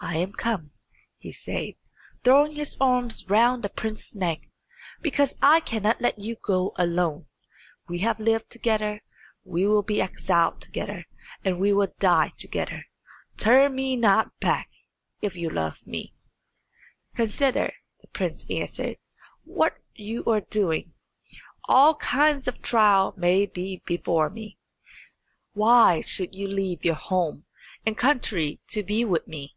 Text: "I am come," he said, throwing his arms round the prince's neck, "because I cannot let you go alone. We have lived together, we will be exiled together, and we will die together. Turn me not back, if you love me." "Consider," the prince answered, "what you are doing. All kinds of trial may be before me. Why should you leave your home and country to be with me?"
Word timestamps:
"I 0.00 0.14
am 0.18 0.32
come," 0.32 0.70
he 1.16 1.32
said, 1.32 1.74
throwing 2.22 2.52
his 2.54 2.76
arms 2.80 3.28
round 3.28 3.64
the 3.64 3.68
prince's 3.68 4.14
neck, 4.14 4.42
"because 5.02 5.34
I 5.42 5.58
cannot 5.58 6.00
let 6.00 6.20
you 6.20 6.36
go 6.40 6.72
alone. 6.76 7.26
We 7.88 7.98
have 7.98 8.20
lived 8.20 8.48
together, 8.48 9.02
we 9.42 9.66
will 9.66 9.82
be 9.82 10.00
exiled 10.00 10.60
together, 10.60 11.04
and 11.44 11.58
we 11.58 11.72
will 11.72 11.92
die 11.98 12.32
together. 12.36 12.86
Turn 13.36 13.74
me 13.74 13.96
not 13.96 14.38
back, 14.38 14.70
if 15.20 15.34
you 15.34 15.50
love 15.50 15.84
me." 15.84 16.14
"Consider," 17.16 17.72
the 18.00 18.06
prince 18.06 18.46
answered, 18.48 18.98
"what 19.42 19.78
you 19.96 20.22
are 20.26 20.42
doing. 20.42 20.94
All 21.64 21.96
kinds 21.96 22.46
of 22.46 22.62
trial 22.62 23.14
may 23.16 23.46
be 23.46 23.82
before 23.84 24.30
me. 24.30 24.58
Why 25.54 26.02
should 26.02 26.36
you 26.36 26.46
leave 26.46 26.84
your 26.84 26.94
home 26.94 27.46
and 27.84 27.98
country 27.98 28.60
to 28.68 28.84
be 28.84 29.04
with 29.04 29.26
me?" 29.26 29.56